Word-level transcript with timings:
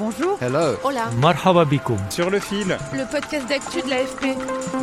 Bonjour. 0.00 0.38
Hello. 0.40 0.76
Hola. 0.82 1.10
Marhaba 1.20 1.66
bikoum. 1.66 1.98
Sur 2.08 2.30
le 2.30 2.40
fil, 2.40 2.78
Le 2.94 3.04
podcast 3.10 3.46
d'actu 3.50 3.82
de 3.82 3.90
l'AFP. 3.90 4.34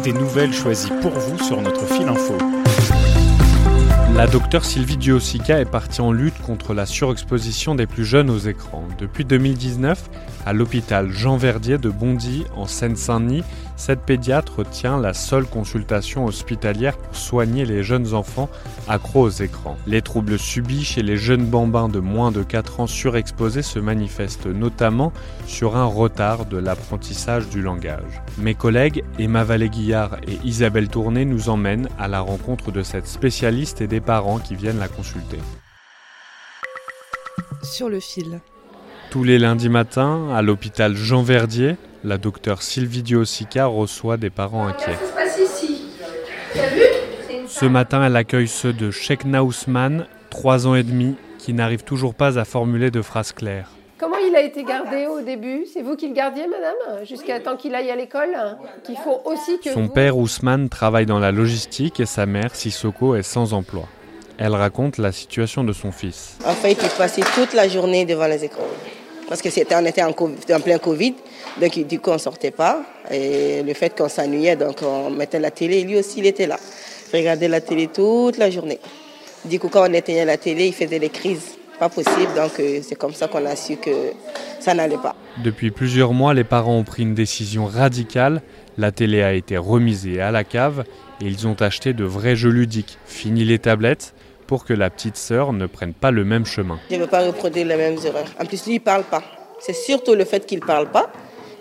des 0.03 0.13
nouvelles 0.13 0.53
choisies 0.53 0.91
pour 1.01 1.11
vous 1.11 1.43
sur 1.43 1.59
notre 1.59 1.87
fil 1.87 2.07
info. 2.07 2.37
La 4.15 4.27
docteure 4.27 4.63
Sylvie 4.63 4.97
Duosica 4.97 5.59
est 5.59 5.65
partie 5.65 6.01
en 6.01 6.11
lutte 6.11 6.39
contre 6.43 6.75
la 6.75 6.85
surexposition 6.85 7.73
des 7.73 7.87
plus 7.87 8.05
jeunes 8.05 8.29
aux 8.29 8.37
écrans. 8.37 8.83
Depuis 8.99 9.25
2019, 9.25 10.07
à 10.47 10.53
l'hôpital 10.53 11.11
Jean 11.11 11.35
Verdier 11.35 11.77
de 11.77 11.89
Bondy, 11.89 12.45
en 12.55 12.67
Seine-Saint-Denis, 12.67 13.43
cette 13.75 13.99
pédiatre 13.99 14.63
tient 14.63 14.97
la 14.97 15.13
seule 15.13 15.45
consultation 15.45 16.23
hospitalière 16.23 16.97
pour 16.97 17.17
soigner 17.17 17.65
les 17.65 17.83
jeunes 17.83 18.13
enfants 18.13 18.49
accros 18.87 19.23
aux 19.23 19.29
écrans. 19.29 19.75
Les 19.87 20.01
troubles 20.01 20.39
subis 20.39 20.85
chez 20.85 21.03
les 21.03 21.17
jeunes 21.17 21.45
bambins 21.45 21.89
de 21.89 21.99
moins 21.99 22.31
de 22.31 22.43
4 22.43 22.79
ans 22.79 22.87
surexposés 22.87 23.61
se 23.61 23.77
manifestent 23.77 24.45
notamment 24.45 25.11
sur 25.45 25.75
un 25.75 25.83
retard 25.83 26.45
de 26.45 26.57
l'apprentissage 26.57 27.49
du 27.49 27.61
langage. 27.61 28.21
Mes 28.37 28.55
collègues 28.55 29.03
Emma 29.19 29.43
Vallée-Guillard 29.43 30.15
et 30.25 30.39
Isabelle 30.45 30.87
Tourné 30.87 31.25
nous 31.25 31.49
emmènent 31.49 31.89
à 31.99 32.07
la 32.07 32.21
rencontre 32.21 32.71
de 32.71 32.83
cette 32.83 33.07
spécialiste 33.07 33.81
et 33.81 33.87
des 33.87 34.01
parents 34.01 34.39
qui 34.39 34.55
viennent 34.55 34.79
la 34.79 34.87
consulter. 34.87 35.39
Sur 37.63 37.89
le 37.89 37.99
fil. 37.99 38.39
Tous 39.09 39.23
les 39.23 39.39
lundis 39.39 39.69
matins, 39.69 40.29
à 40.35 40.41
l'hôpital 40.41 40.95
Jean 40.95 41.23
Verdier, 41.23 41.77
la 42.03 42.17
docteure 42.17 42.61
Sylvie 42.61 43.03
Duosica 43.03 43.65
reçoit 43.65 44.17
des 44.17 44.29
parents 44.29 44.67
inquiets. 44.67 44.97
Ce 47.47 47.65
matin, 47.65 48.03
elle 48.05 48.15
accueille 48.15 48.47
ceux 48.47 48.73
de 48.73 48.91
Shekna 48.91 49.43
Ousmane, 49.43 50.05
3 50.29 50.67
ans 50.67 50.75
et 50.75 50.83
demi, 50.83 51.15
qui 51.39 51.53
n'arrivent 51.53 51.83
toujours 51.85 52.13
pas 52.13 52.37
à 52.37 52.45
formuler 52.45 52.91
de 52.91 53.01
phrases 53.01 53.31
claires. 53.31 53.71
Comment 53.97 54.17
il 54.17 54.35
a 54.35 54.41
été 54.41 54.63
gardé 54.63 55.07
au 55.07 55.21
début? 55.21 55.65
C'est 55.73 55.81
vous 55.81 55.95
qui 55.95 56.07
le 56.07 56.13
gardiez, 56.13 56.45
madame? 56.47 57.03
Jusqu'à 57.05 57.39
temps 57.39 57.55
qu'il 57.55 57.73
aille 57.73 57.89
à 57.89 57.95
l'école 57.95 58.35
Qu'il 58.83 58.97
faut 58.97 59.21
aussi 59.25 59.57
que 59.63 59.71
Son 59.71 59.83
vous- 59.83 59.89
père 59.89 60.17
Ousmane 60.17 60.69
travaille 60.69 61.07
dans 61.07 61.17
la 61.19 61.31
logistique 61.31 61.99
et 61.99 62.05
sa 62.05 62.27
mère 62.27 62.53
Sissoko 62.53 63.15
est 63.15 63.23
sans 63.23 63.53
emploi. 63.53 63.87
Elle 64.37 64.53
raconte 64.53 64.99
la 64.99 65.11
situation 65.11 65.63
de 65.63 65.73
son 65.73 65.91
fils. 65.91 66.37
En 66.45 66.51
fait, 66.53 66.73
il 66.73 66.89
passait 66.95 67.23
toute 67.33 67.53
la 67.55 67.67
journée 67.67 68.05
devant 68.05 68.27
les 68.27 68.43
écrans. 68.43 68.61
Parce 69.27 69.41
que 69.41 69.49
c'était, 69.49 69.75
on 69.75 69.85
était 69.85 70.03
en, 70.03 70.11
en 70.11 70.59
plein 70.61 70.77
Covid, 70.77 71.15
donc 71.59 71.77
du 71.79 71.99
coup 71.99 72.11
on 72.11 72.17
sortait 72.17 72.51
pas. 72.51 72.81
Et 73.11 73.61
le 73.63 73.73
fait 73.73 73.97
qu'on 73.97 74.09
s'ennuyait, 74.09 74.55
donc 74.55 74.77
on 74.83 75.09
mettait 75.09 75.39
la 75.39 75.51
télé, 75.51 75.83
lui 75.83 75.97
aussi 75.97 76.19
il 76.19 76.25
était 76.25 76.47
là. 76.47 76.57
Regardait 77.13 77.47
la 77.47 77.61
télé 77.61 77.87
toute 77.87 78.37
la 78.37 78.49
journée. 78.49 78.79
Du 79.45 79.59
coup, 79.59 79.69
quand 79.69 79.89
on 79.89 79.93
éteignait 79.93 80.25
la 80.25 80.37
télé, 80.37 80.67
il 80.67 80.73
faisait 80.73 80.99
des 80.99 81.09
crises. 81.09 81.57
Pas 81.79 81.89
possible, 81.89 82.33
donc 82.35 82.59
euh, 82.59 82.79
c'est 82.81 82.95
comme 82.95 83.13
ça 83.13 83.27
qu'on 83.27 83.45
a 83.45 83.55
su 83.55 83.77
que 83.77 83.91
ça 84.59 84.73
n'allait 84.73 84.97
pas. 84.97 85.15
Depuis 85.43 85.69
plusieurs 85.69 86.11
mois, 86.11 86.33
les 86.33 86.43
parents 86.43 86.75
ont 86.75 86.83
pris 86.83 87.03
une 87.03 87.13
décision 87.13 87.65
radicale. 87.65 88.41
La 88.79 88.91
télé 88.91 89.21
a 89.21 89.33
été 89.33 89.57
remisée 89.57 90.19
à 90.19 90.31
la 90.31 90.43
cave 90.43 90.85
et 91.21 91.25
ils 91.25 91.47
ont 91.47 91.55
acheté 91.59 91.93
de 91.93 92.03
vrais 92.03 92.35
jeux 92.35 92.49
ludiques. 92.49 92.97
Fini 93.05 93.45
les 93.45 93.59
tablettes 93.59 94.15
pour 94.47 94.65
que 94.65 94.73
la 94.73 94.89
petite 94.89 95.17
sœur 95.17 95.53
ne 95.53 95.65
prenne 95.67 95.93
pas 95.93 96.11
le 96.11 96.23
même 96.23 96.45
chemin. 96.45 96.79
Je 96.89 96.95
ne 96.95 97.01
veux 97.01 97.07
pas 97.07 97.25
reproduire 97.25 97.67
les 97.67 97.75
mêmes 97.75 97.97
erreurs. 98.03 98.27
En 98.39 98.45
plus, 98.45 98.65
lui, 98.65 98.75
il 98.75 98.79
ne 98.79 98.83
parle 98.83 99.03
pas. 99.03 99.21
C'est 99.59 99.73
surtout 99.73 100.15
le 100.15 100.25
fait 100.25 100.45
qu'il 100.45 100.59
ne 100.59 100.65
parle 100.65 100.89
pas 100.89 101.11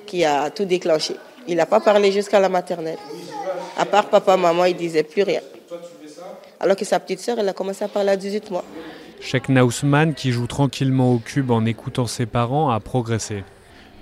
qui 0.07 0.25
a 0.25 0.51
tout 0.51 0.65
déclenché. 0.65 1.17
Il 1.49 1.57
n'a 1.57 1.67
pas 1.67 1.81
parlé 1.81 2.13
jusqu'à 2.13 2.41
la 2.41 2.49
maternelle. 2.49 2.99
À 3.77 3.85
part 3.85 4.09
papa, 4.09 4.37
maman, 4.37 4.65
il 4.65 4.77
disait 4.77 5.03
plus 5.03 5.23
rien. 5.23 5.41
Alors 6.61 6.77
que 6.77 6.85
sa 6.85 6.99
petite 7.01 7.21
sœur, 7.21 7.39
elle 7.39 7.49
a 7.49 7.53
commencé 7.53 7.85
à 7.85 7.89
parler 7.89 8.11
à 8.11 8.17
18 8.17 8.51
mois. 8.51 8.65
Shekna 9.21 9.65
Ousmane, 9.65 10.15
qui 10.15 10.33
joue 10.33 10.47
tranquillement 10.47 11.13
au 11.13 11.19
cube 11.19 11.51
en 11.51 11.65
écoutant 11.65 12.07
ses 12.07 12.27
parents, 12.27 12.71
a 12.71 12.81
progressé. 12.81 13.45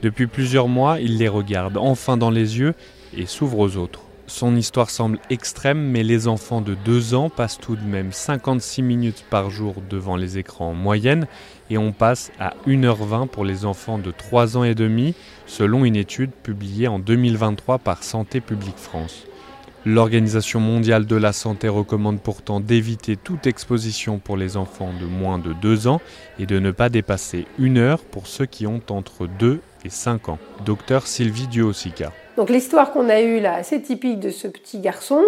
Depuis 0.02 0.26
plusieurs 0.26 0.68
mois, 0.68 1.00
il 1.00 1.18
les 1.18 1.28
regarde 1.28 1.76
enfin 1.76 2.16
dans 2.16 2.30
les 2.30 2.58
yeux 2.58 2.74
et 3.16 3.26
s'ouvre 3.26 3.58
aux 3.58 3.76
autres. 3.76 4.03
Son 4.26 4.56
histoire 4.56 4.88
semble 4.88 5.18
extrême, 5.28 5.90
mais 5.90 6.02
les 6.02 6.28
enfants 6.28 6.62
de 6.62 6.74
2 6.74 7.14
ans 7.14 7.28
passent 7.28 7.58
tout 7.58 7.76
de 7.76 7.84
même 7.84 8.10
56 8.10 8.80
minutes 8.80 9.24
par 9.28 9.50
jour 9.50 9.74
devant 9.90 10.16
les 10.16 10.38
écrans 10.38 10.70
en 10.70 10.74
moyenne 10.74 11.26
et 11.68 11.76
on 11.76 11.92
passe 11.92 12.32
à 12.40 12.54
1h20 12.66 13.28
pour 13.28 13.44
les 13.44 13.66
enfants 13.66 13.98
de 13.98 14.10
3 14.10 14.56
ans 14.56 14.64
et 14.64 14.74
demi, 14.74 15.14
selon 15.46 15.84
une 15.84 15.96
étude 15.96 16.30
publiée 16.30 16.88
en 16.88 16.98
2023 16.98 17.78
par 17.78 18.02
Santé 18.02 18.40
publique 18.40 18.78
France. 18.78 19.26
L'Organisation 19.84 20.60
mondiale 20.60 21.04
de 21.04 21.16
la 21.16 21.34
santé 21.34 21.68
recommande 21.68 22.18
pourtant 22.18 22.60
d'éviter 22.60 23.16
toute 23.16 23.46
exposition 23.46 24.18
pour 24.18 24.38
les 24.38 24.56
enfants 24.56 24.94
de 24.98 25.04
moins 25.04 25.38
de 25.38 25.52
2 25.52 25.86
ans 25.86 26.00
et 26.38 26.46
de 26.46 26.58
ne 26.58 26.70
pas 26.70 26.88
dépasser 26.88 27.46
une 27.58 27.76
heure 27.76 28.00
pour 28.00 28.26
ceux 28.26 28.46
qui 28.46 28.66
ont 28.66 28.80
entre 28.88 29.26
2 29.26 29.60
et 29.84 29.90
5 29.90 30.28
ans. 30.28 30.38
Docteur 30.64 31.06
Sylvie 31.06 31.46
Duosica. 31.46 32.12
Donc 32.36 32.50
l'histoire 32.50 32.92
qu'on 32.92 33.08
a 33.08 33.20
eue 33.20 33.40
là, 33.40 33.54
assez 33.54 33.80
typique 33.80 34.20
de 34.20 34.30
ce 34.30 34.48
petit 34.48 34.80
garçon, 34.80 35.22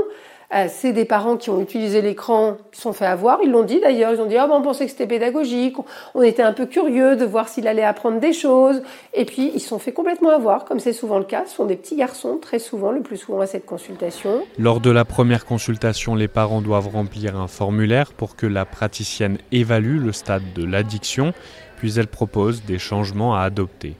euh, 0.54 0.66
c'est 0.68 0.92
des 0.92 1.04
parents 1.04 1.36
qui 1.36 1.50
ont 1.50 1.60
utilisé 1.60 2.02
l'écran, 2.02 2.56
qui 2.70 2.76
se 2.76 2.82
sont 2.82 2.92
fait 2.92 3.06
avoir. 3.06 3.38
Ils 3.42 3.50
l'ont 3.50 3.64
dit 3.64 3.80
d'ailleurs. 3.80 4.12
Ils 4.12 4.20
ont 4.20 4.26
dit 4.26 4.36
ah 4.36 4.46
ben, 4.46 4.54
on 4.54 4.62
pensait 4.62 4.84
que 4.84 4.92
c'était 4.92 5.06
pédagogique. 5.06 5.78
On, 5.78 5.84
on 6.14 6.22
était 6.22 6.42
un 6.42 6.52
peu 6.52 6.66
curieux 6.66 7.16
de 7.16 7.24
voir 7.24 7.48
s'il 7.48 7.66
allait 7.66 7.84
apprendre 7.84 8.20
des 8.20 8.32
choses. 8.32 8.82
Et 9.12 9.24
puis 9.24 9.50
ils 9.54 9.60
se 9.60 9.68
sont 9.68 9.78
fait 9.78 9.92
complètement 9.92 10.30
avoir, 10.30 10.64
comme 10.64 10.78
c'est 10.78 10.92
souvent 10.92 11.18
le 11.18 11.24
cas. 11.24 11.44
Ce 11.46 11.56
sont 11.56 11.66
des 11.66 11.76
petits 11.76 11.96
garçons, 11.96 12.38
très 12.40 12.58
souvent, 12.58 12.92
le 12.92 13.00
plus 13.00 13.16
souvent 13.16 13.40
à 13.40 13.46
cette 13.46 13.66
consultation. 13.66 14.42
Lors 14.58 14.80
de 14.80 14.90
la 14.90 15.04
première 15.04 15.44
consultation, 15.44 16.14
les 16.14 16.28
parents 16.28 16.62
doivent 16.62 16.88
remplir 16.88 17.36
un 17.36 17.48
formulaire 17.48 18.12
pour 18.12 18.36
que 18.36 18.46
la 18.46 18.64
praticienne 18.64 19.38
évalue 19.50 20.00
le 20.00 20.12
stade 20.12 20.52
de 20.54 20.64
l'addiction, 20.64 21.32
puis 21.76 21.98
elle 21.98 22.06
propose 22.06 22.62
des 22.64 22.78
changements 22.78 23.34
à 23.34 23.40
adopter. 23.40 23.96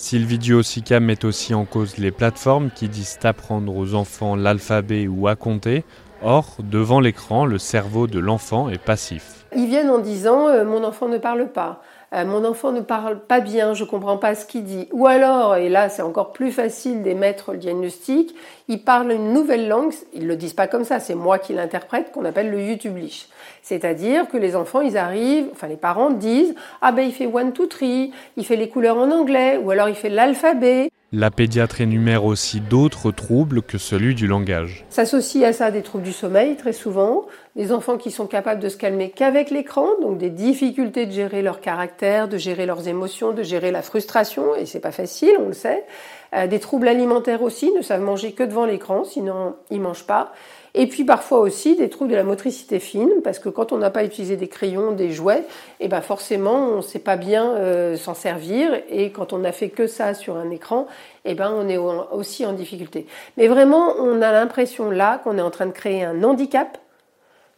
Sylvie 0.00 0.38
Duosica 0.38 0.98
met 0.98 1.26
aussi 1.26 1.52
en 1.52 1.66
cause 1.66 1.98
les 1.98 2.10
plateformes 2.10 2.70
qui 2.70 2.88
disent 2.88 3.18
apprendre 3.22 3.76
aux 3.76 3.92
enfants 3.92 4.34
l'alphabet 4.34 5.06
ou 5.06 5.28
à 5.28 5.36
compter. 5.36 5.84
Or, 6.22 6.56
devant 6.58 7.00
l'écran, 7.00 7.44
le 7.44 7.58
cerveau 7.58 8.06
de 8.06 8.18
l'enfant 8.18 8.70
est 8.70 8.82
passif. 8.82 9.44
Ils 9.54 9.66
viennent 9.66 9.90
en 9.90 9.98
disant 9.98 10.48
euh, 10.48 10.64
mon 10.64 10.84
enfant 10.84 11.06
ne 11.06 11.18
parle 11.18 11.52
pas, 11.52 11.82
euh, 12.12 12.24
mon 12.24 12.44
enfant 12.44 12.72
ne 12.72 12.80
parle 12.80 13.20
pas 13.20 13.40
bien, 13.40 13.74
je 13.74 13.84
comprends 13.84 14.16
pas 14.16 14.34
ce 14.34 14.44
qu'il 14.44 14.64
dit. 14.64 14.88
Ou 14.92 15.06
alors, 15.06 15.56
et 15.56 15.68
là 15.68 15.88
c'est 15.88 16.02
encore 16.02 16.32
plus 16.32 16.50
facile 16.50 17.02
d'émettre 17.02 17.52
le 17.52 17.58
diagnostic, 17.58 18.34
ils 18.68 18.82
parlent 18.82 19.12
une 19.12 19.32
nouvelle 19.32 19.68
langue, 19.68 19.92
ils 20.12 20.26
le 20.26 20.36
disent 20.36 20.54
pas 20.54 20.66
comme 20.66 20.84
ça, 20.84 21.00
c'est 21.00 21.14
moi 21.14 21.38
qui 21.38 21.52
l'interprète, 21.52 22.12
qu'on 22.12 22.24
appelle 22.24 22.50
le 22.50 22.62
YouTublish. 22.62 23.28
C'est-à-dire 23.62 24.28
que 24.28 24.36
les 24.36 24.56
enfants, 24.56 24.80
ils 24.80 24.96
arrivent, 24.96 25.48
enfin 25.52 25.68
les 25.68 25.76
parents 25.76 26.10
disent 26.10 26.54
ah 26.82 26.92
ben 26.92 27.02
il 27.02 27.12
fait 27.12 27.26
one 27.26 27.52
two 27.52 27.66
three, 27.66 28.12
il 28.36 28.44
fait 28.44 28.56
les 28.56 28.68
couleurs 28.68 28.96
en 28.96 29.10
anglais, 29.10 29.58
ou 29.62 29.70
alors 29.70 29.88
il 29.88 29.94
fait 29.94 30.08
l'alphabet. 30.08 30.90
La 31.12 31.32
pédiatre 31.32 31.80
énumère 31.80 32.24
aussi 32.24 32.60
d'autres 32.60 33.10
troubles 33.10 33.62
que 33.62 33.78
celui 33.78 34.14
du 34.14 34.28
langage. 34.28 34.84
S'associe 34.90 35.44
à 35.44 35.52
ça 35.52 35.72
des 35.72 35.82
troubles 35.82 36.04
du 36.04 36.12
sommeil 36.12 36.54
très 36.54 36.72
souvent, 36.72 37.26
des 37.56 37.72
enfants 37.72 37.96
qui 37.96 38.10
sont 38.10 38.26
capables 38.26 38.60
de 38.60 38.68
se 38.68 38.76
calmer 38.76 39.10
qu'avec 39.10 39.50
l'écran, 39.50 39.88
donc 40.00 40.18
des 40.18 40.30
difficultés 40.30 41.06
de 41.06 41.12
gérer 41.12 41.42
leur 41.42 41.60
caractère, 41.60 42.28
de 42.28 42.38
gérer 42.38 42.64
leurs 42.66 42.86
émotions, 42.86 43.32
de 43.32 43.42
gérer 43.42 43.70
la 43.70 43.82
frustration, 43.82 44.54
et 44.54 44.66
c'est 44.66 44.80
pas 44.80 44.92
facile, 44.92 45.32
on 45.40 45.48
le 45.48 45.52
sait. 45.52 45.84
Euh, 46.32 46.46
des 46.46 46.60
troubles 46.60 46.86
alimentaires 46.86 47.42
aussi, 47.42 47.72
ne 47.72 47.82
savent 47.82 48.02
manger 48.02 48.32
que 48.32 48.44
devant 48.44 48.64
l'écran, 48.64 49.02
sinon 49.04 49.56
ils 49.70 49.80
mangent 49.80 50.06
pas. 50.06 50.32
Et 50.74 50.86
puis 50.86 51.02
parfois 51.02 51.40
aussi 51.40 51.74
des 51.74 51.88
troubles 51.88 52.12
de 52.12 52.16
la 52.16 52.22
motricité 52.22 52.78
fine, 52.78 53.10
parce 53.24 53.40
que 53.40 53.48
quand 53.48 53.72
on 53.72 53.78
n'a 53.78 53.90
pas 53.90 54.04
utilisé 54.04 54.36
des 54.36 54.46
crayons, 54.46 54.92
des 54.92 55.10
jouets, 55.10 55.42
et 55.80 55.88
ben 55.88 56.00
forcément 56.00 56.68
on 56.68 56.76
ne 56.76 56.82
sait 56.82 57.00
pas 57.00 57.16
bien 57.16 57.54
euh, 57.56 57.96
s'en 57.96 58.14
servir, 58.14 58.80
et 58.88 59.10
quand 59.10 59.32
on 59.32 59.38
n'a 59.38 59.50
fait 59.50 59.70
que 59.70 59.88
ça 59.88 60.14
sur 60.14 60.36
un 60.36 60.50
écran, 60.50 60.86
et 61.24 61.34
ben 61.34 61.52
on 61.52 61.68
est 61.68 61.76
au- 61.76 62.04
aussi 62.12 62.46
en 62.46 62.52
difficulté. 62.52 63.06
Mais 63.36 63.48
vraiment, 63.48 63.94
on 63.98 64.22
a 64.22 64.30
l'impression 64.30 64.92
là 64.92 65.20
qu'on 65.24 65.36
est 65.36 65.42
en 65.42 65.50
train 65.50 65.66
de 65.66 65.72
créer 65.72 66.04
un 66.04 66.22
handicap 66.22 66.78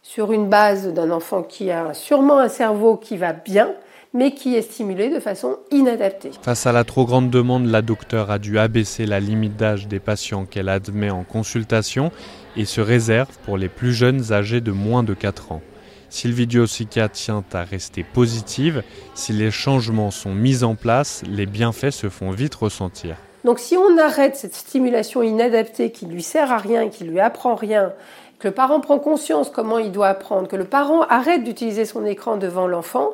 sur 0.03 0.33
une 0.33 0.49
base 0.49 0.93
d'un 0.93 1.09
enfant 1.11 1.41
qui 1.43 1.71
a 1.71 1.93
sûrement 1.93 2.39
un 2.39 2.49
cerveau 2.49 2.97
qui 2.97 3.15
va 3.15 3.31
bien, 3.31 3.71
mais 4.13 4.35
qui 4.35 4.55
est 4.55 4.61
stimulé 4.61 5.09
de 5.09 5.19
façon 5.19 5.57
inadaptée. 5.71 6.31
Face 6.41 6.67
à 6.67 6.73
la 6.73 6.83
trop 6.83 7.05
grande 7.05 7.31
demande, 7.31 7.65
la 7.65 7.81
docteure 7.81 8.29
a 8.29 8.37
dû 8.37 8.59
abaisser 8.59 9.05
la 9.05 9.21
limite 9.21 9.55
d'âge 9.55 9.87
des 9.87 9.99
patients 9.99 10.45
qu'elle 10.45 10.69
admet 10.69 11.09
en 11.09 11.23
consultation 11.23 12.11
et 12.57 12.65
se 12.65 12.81
réserve 12.81 13.35
pour 13.45 13.57
les 13.57 13.69
plus 13.69 13.93
jeunes 13.93 14.33
âgés 14.33 14.61
de 14.61 14.71
moins 14.71 15.03
de 15.03 15.13
4 15.13 15.53
ans. 15.53 15.61
Sylvie 16.09 16.45
Diosica 16.45 17.09
tient 17.09 17.43
à 17.53 17.63
rester 17.63 18.03
positive. 18.03 18.83
Si 19.15 19.33
les 19.33 19.49
changements 19.49 20.11
sont 20.11 20.35
mis 20.35 20.63
en 20.63 20.75
place, 20.75 21.23
les 21.27 21.47
bienfaits 21.47 21.89
se 21.89 22.09
font 22.09 22.29
vite 22.29 22.53
ressentir. 22.53 23.15
Donc 23.45 23.59
si 23.59 23.75
on 23.77 23.97
arrête 23.97 24.35
cette 24.35 24.53
stimulation 24.53 25.23
inadaptée 25.23 25.91
qui 25.91 26.05
lui 26.05 26.21
sert 26.21 26.51
à 26.51 26.57
rien, 26.57 26.89
qui 26.89 27.03
lui 27.03 27.19
apprend 27.19 27.55
rien, 27.55 27.93
le 28.43 28.51
parent 28.51 28.79
prend 28.79 28.99
conscience 28.99 29.49
comment 29.49 29.77
il 29.77 29.91
doit 29.91 30.07
apprendre, 30.07 30.47
que 30.47 30.55
le 30.55 30.65
parent 30.65 31.01
arrête 31.03 31.43
d'utiliser 31.43 31.85
son 31.85 32.05
écran 32.05 32.37
devant 32.37 32.67
l'enfant, 32.67 33.11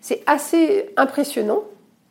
c'est 0.00 0.22
assez 0.26 0.90
impressionnant 0.96 1.62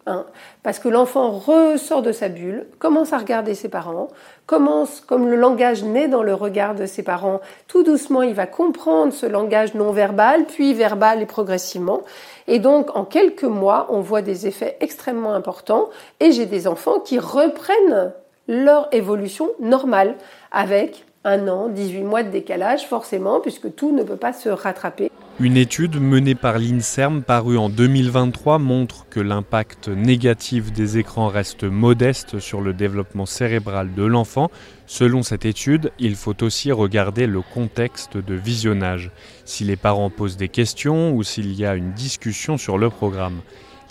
Hein, 0.08 0.28
parce 0.62 0.78
que 0.78 0.88
l'enfant 0.88 1.32
ressort 1.32 2.04
de 2.04 2.12
sa 2.12 2.30
bulle, 2.30 2.68
commence 2.78 3.12
à 3.12 3.18
regarder 3.18 3.56
ses 3.56 3.70
parents, 3.70 4.10
commence, 4.46 5.02
comme 5.02 5.28
le 5.28 5.36
langage 5.36 5.84
naît 5.84 6.08
dans 6.08 6.22
le 6.22 6.36
regard 6.36 6.76
de 6.76 6.86
ses 6.86 7.02
parents, 7.02 7.42
tout 7.68 7.82
doucement 7.82 8.22
il 8.22 8.36
va 8.36 8.46
comprendre 8.46 9.12
ce 9.14 9.26
langage 9.26 9.74
non 9.74 9.92
verbal, 9.92 10.46
puis 10.46 10.76
verbal 10.76 11.24
et 11.24 11.26
progressivement. 11.26 12.02
Et 12.48 12.60
donc 12.60 12.96
en 12.96 13.04
quelques 13.04 13.46
mois, 13.46 13.88
on 13.90 14.00
voit 14.00 14.22
des 14.22 14.46
effets 14.46 14.78
extrêmement 14.80 15.34
importants 15.34 15.90
et 16.20 16.32
j'ai 16.32 16.46
des 16.46 16.68
enfants 16.68 17.00
qui 17.00 17.18
reprennent 17.18 18.14
leur 18.48 18.88
évolution 18.92 19.50
normale 19.60 20.18
avec 20.52 21.04
un 21.26 21.48
an, 21.48 21.68
18 21.68 22.04
mois 22.04 22.24
de 22.24 22.30
décalage 22.30 22.88
forcément, 22.88 23.42
puisque 23.42 23.74
tout 23.76 23.94
ne 23.94 24.04
peut 24.04 24.16
pas 24.16 24.32
se 24.32 24.48
rattraper. 24.48 25.12
Une 25.40 25.58
étude 25.58 26.00
menée 26.00 26.36
par 26.36 26.60
l'INSERM 26.60 27.22
parue 27.22 27.58
en 27.58 27.68
2023 27.68 28.58
montre 28.58 29.06
que 29.10 29.20
l'impact 29.20 29.90
négatif 29.90 30.72
des 30.72 30.98
écrans 30.98 31.28
reste 31.28 31.66
modeste 31.66 32.40
sur 32.40 32.62
le 32.62 32.72
développement 32.72 33.26
cérébral 33.26 33.94
de 33.94 34.04
l'enfant. 34.06 34.50
Selon 34.86 35.24
cette 35.24 35.44
étude, 35.44 35.92
il 36.00 36.16
faut 36.16 36.42
aussi 36.42 36.72
regarder 36.72 37.28
le 37.28 37.42
contexte 37.42 38.16
de 38.16 38.34
visionnage, 38.34 39.12
si 39.44 39.66
les 39.66 39.76
parents 39.76 40.10
posent 40.10 40.38
des 40.38 40.48
questions 40.48 41.12
ou 41.14 41.24
s'il 41.24 41.54
y 41.54 41.66
a 41.66 41.76
une 41.76 41.92
discussion 41.92 42.58
sur 42.58 42.78
le 42.78 42.90
programme. 42.90 43.42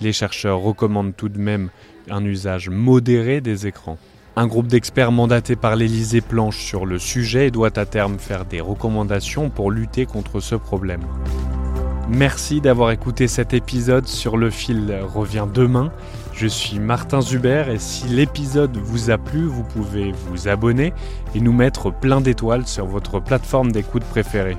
Les 0.00 0.12
chercheurs 0.12 0.60
recommandent 0.60 1.16
tout 1.16 1.28
de 1.28 1.38
même 1.38 1.68
un 2.08 2.24
usage 2.24 2.70
modéré 2.70 3.40
des 3.40 3.66
écrans. 3.66 3.98
Un 4.36 4.48
groupe 4.48 4.66
d'experts 4.66 5.12
mandaté 5.12 5.54
par 5.54 5.76
l'Élysée 5.76 6.20
planche 6.20 6.58
sur 6.58 6.86
le 6.86 6.98
sujet 6.98 7.46
et 7.46 7.50
doit 7.52 7.78
à 7.78 7.86
terme 7.86 8.18
faire 8.18 8.44
des 8.44 8.60
recommandations 8.60 9.48
pour 9.48 9.70
lutter 9.70 10.06
contre 10.06 10.40
ce 10.40 10.56
problème. 10.56 11.02
Merci 12.08 12.60
d'avoir 12.60 12.90
écouté 12.90 13.28
cet 13.28 13.54
épisode 13.54 14.08
sur 14.08 14.36
le 14.36 14.50
fil 14.50 14.92
revient 15.14 15.46
demain. 15.52 15.92
Je 16.32 16.48
suis 16.48 16.80
Martin 16.80 17.20
Zuber 17.20 17.66
et 17.70 17.78
si 17.78 18.08
l'épisode 18.08 18.76
vous 18.76 19.10
a 19.10 19.18
plu, 19.18 19.44
vous 19.44 19.62
pouvez 19.62 20.12
vous 20.26 20.48
abonner 20.48 20.92
et 21.36 21.40
nous 21.40 21.52
mettre 21.52 21.92
plein 21.92 22.20
d'étoiles 22.20 22.66
sur 22.66 22.86
votre 22.86 23.20
plateforme 23.20 23.70
d'écoute 23.70 24.04
préférée. 24.04 24.58